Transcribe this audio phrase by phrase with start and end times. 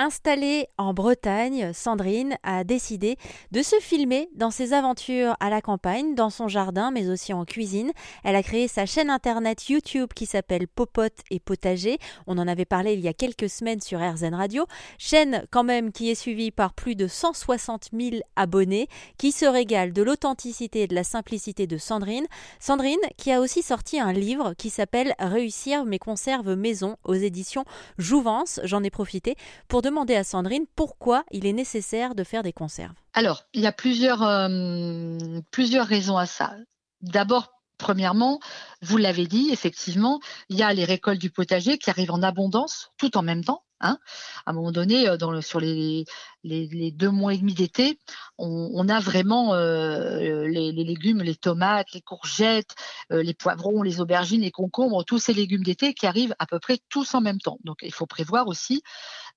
[0.00, 3.18] Installée en Bretagne, Sandrine a décidé
[3.52, 7.44] de se filmer dans ses aventures à la campagne, dans son jardin, mais aussi en
[7.44, 7.92] cuisine.
[8.24, 11.98] Elle a créé sa chaîne internet YouTube qui s'appelle Popote et Potager.
[12.26, 14.64] On en avait parlé il y a quelques semaines sur RZN Radio.
[14.96, 18.88] Chaîne quand même qui est suivie par plus de 160 000 abonnés,
[19.18, 22.26] qui se régale de l'authenticité et de la simplicité de Sandrine.
[22.58, 27.66] Sandrine qui a aussi sorti un livre qui s'appelle Réussir mes conserves maison aux éditions
[27.98, 28.60] Jouvence.
[28.64, 29.36] J'en ai profité
[29.68, 32.94] pour demander à Sandrine pourquoi il est nécessaire de faire des conserves.
[33.12, 35.18] Alors, il y a plusieurs, euh,
[35.50, 36.54] plusieurs raisons à ça.
[37.02, 38.40] D'abord, Premièrement,
[38.82, 40.20] vous l'avez dit, effectivement,
[40.50, 43.62] il y a les récoltes du potager qui arrivent en abondance tout en même temps.
[43.80, 43.98] Hein.
[44.44, 46.04] À un moment donné, euh, dans sur les,
[46.44, 47.98] deux mois et demi d'été,
[48.38, 52.74] on, a vraiment euh, les, légumes, les tomates, les courgettes,
[53.12, 56.58] euh, les poivrons, les aubergines, les concombres, tous ces légumes d'été qui arrivent à peu
[56.58, 57.58] près tous en même temps.
[57.64, 58.82] Donc, il faut prévoir aussi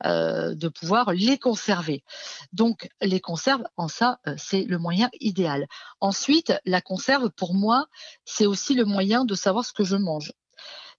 [0.03, 2.03] de pouvoir les conserver.
[2.51, 5.67] Donc, les conserves, en ça, c'est le moyen idéal.
[6.01, 7.85] Ensuite, la conserve, pour moi,
[8.25, 10.33] c'est aussi le moyen de savoir ce que je mange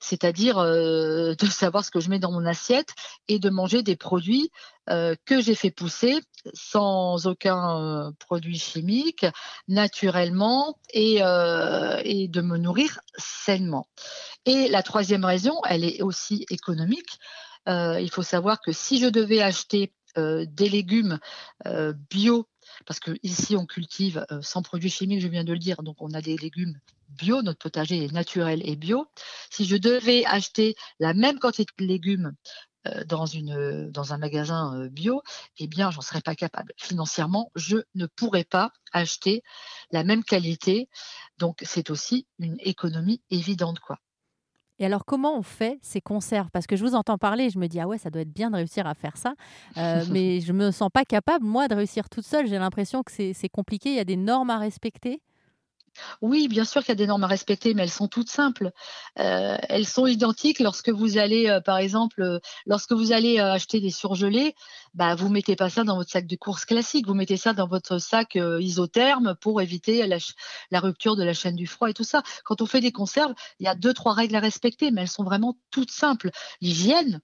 [0.04, 2.90] c'est-à-dire euh, de savoir ce que je mets dans mon assiette
[3.28, 4.50] et de manger des produits
[4.90, 6.20] euh, que j'ai fait pousser
[6.52, 9.24] sans aucun euh, produit chimique,
[9.66, 13.88] naturellement, et, de me nourrir sainement.
[14.44, 17.18] Et la troisième raison, elle est aussi économique.
[17.66, 21.18] il faut savoir que si je devais acheter des légumes
[22.10, 22.46] bio
[22.86, 26.12] parce que ici on cultive sans produits chimiques, je viens de le dire, donc on
[26.12, 26.78] a des légumes
[27.14, 29.06] bio, notre potager est naturel et bio.
[29.50, 32.34] Si je devais acheter la même quantité de légumes
[33.06, 35.22] dans, une, dans un magasin bio,
[35.58, 36.72] eh bien, j'en serais pas capable.
[36.76, 39.42] Financièrement, je ne pourrais pas acheter
[39.90, 40.88] la même qualité.
[41.38, 43.98] Donc, c'est aussi une économie évidente, quoi.
[44.78, 46.50] Et alors, comment on fait ces conserves?
[46.50, 48.50] Parce que je vous entends parler, je me dis, ah ouais, ça doit être bien
[48.50, 49.34] de réussir à faire ça.
[49.76, 52.46] Euh, mais je ne me sens pas capable, moi, de réussir toute seule.
[52.46, 53.90] J'ai l'impression que c'est compliqué.
[53.90, 55.22] Il y a des normes à respecter.
[56.20, 58.72] Oui, bien sûr qu'il y a des normes à respecter, mais elles sont toutes simples.
[59.18, 63.80] Euh, elles sont identiques lorsque vous allez, euh, par exemple, euh, lorsque vous allez acheter
[63.80, 64.54] des surgelés,
[64.94, 67.66] bah, vous mettez pas ça dans votre sac de course classique, vous mettez ça dans
[67.66, 70.18] votre sac isotherme pour éviter la,
[70.70, 72.22] la, rupture de la chaîne du froid et tout ça.
[72.44, 75.08] Quand on fait des conserves, il y a deux, trois règles à respecter, mais elles
[75.08, 76.30] sont vraiment toutes simples.
[76.60, 77.20] L'hygiène,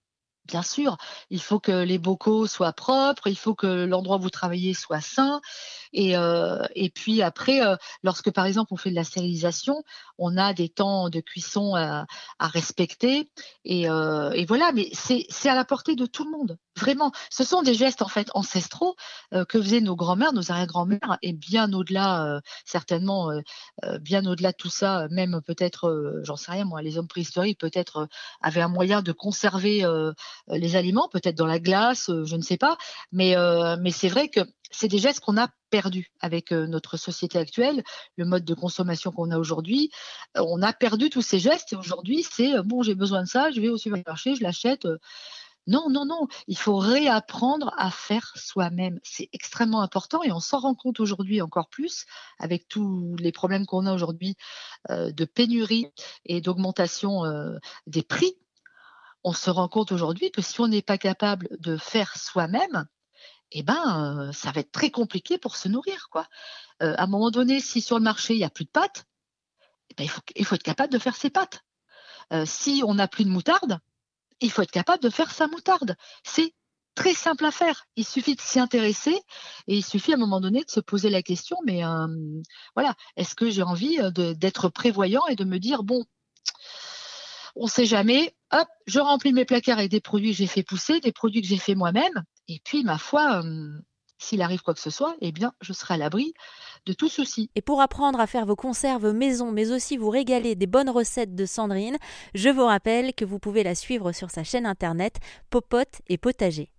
[0.50, 0.96] Bien sûr,
[1.30, 5.00] il faut que les bocaux soient propres, il faut que l'endroit où vous travaillez soit
[5.00, 5.40] sain.
[5.92, 9.84] Et, euh, puis après, euh, lorsque par exemple on fait de la stérilisation,
[10.18, 12.06] on a des temps de cuisson à,
[12.40, 13.30] respecter.
[13.68, 16.58] Euh, et, voilà, mais c'est à la portée de tout le monde.
[16.76, 18.96] Vraiment, ce sont des gestes en fait ancestraux
[19.48, 23.30] que faisaient nos grands-mères, nos arrière-grands-mères, et bien au-delà, certainement,
[24.00, 28.08] bien au-delà de tout ça, même peut-être, j'en sais rien moi, les hommes préhistoriques peut-être
[28.40, 29.84] avaient un moyen de conserver
[30.48, 32.76] les aliments, peut-être dans la glace, je ne sais pas.
[33.12, 33.34] Mais,
[33.80, 37.82] mais c'est vrai que c'est des gestes qu'on a perdus avec euh, notre société actuelle,
[38.16, 39.90] le mode de consommation qu'on a aujourd'hui.
[40.36, 43.28] Euh, on a perdu tous ces gestes et aujourd'hui, c'est euh, bon, j'ai besoin de
[43.28, 44.86] ça, je vais au supermarché, je l'achète.
[45.66, 48.98] Non, non, non, il faut réapprendre à faire soi-même.
[49.02, 52.06] C'est extrêmement important et on s'en rend compte aujourd'hui encore plus
[52.38, 54.36] avec tous les problèmes qu'on a aujourd'hui
[54.88, 55.86] de pénurie
[56.24, 57.22] et d'augmentation
[57.86, 58.36] des prix.
[59.22, 62.86] On se rend compte aujourd'hui que si on n'est pas capable de faire soi-même,
[63.52, 66.08] eh ben, ça va être très compliqué pour se nourrir.
[66.10, 66.26] Quoi.
[66.80, 69.04] à un moment donné, si sur le marché, il n'y a plus de pâtes,
[69.90, 70.04] eh ben,
[70.36, 71.62] il, faut, être capable de faire ses pâtes.
[72.46, 73.78] si on n'a plus de moutarde,
[74.40, 75.96] il faut être capable de faire sa moutarde.
[76.24, 76.54] C'est
[76.94, 77.86] très simple à faire.
[77.96, 79.14] Il suffit de s'y intéresser
[79.66, 81.82] et il suffit à un moment donné de se poser la question, mais
[82.74, 86.04] voilà, est-ce que j'ai envie d'être prévoyant et de me dire, bon,
[87.56, 90.62] on ne sait jamais, hop, je remplis mes placards avec des produits que j'ai fait
[90.62, 93.80] pousser, des produits que j'ai fait moi-même, et puis, ma foi, euh,
[94.20, 96.34] s'il arrive quoi que ce soit, eh bien, je serai à l'abri
[96.86, 97.50] de tout souci.
[97.56, 101.34] Et pour apprendre à faire vos conserves maison, mais aussi vous régaler des bonnes recettes
[101.34, 101.98] de Sandrine,
[102.34, 105.16] je vous rappelle que vous pouvez la suivre sur sa chaîne internet
[105.50, 106.70] Popote et Potager.